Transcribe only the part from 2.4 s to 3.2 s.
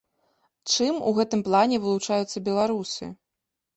беларусы?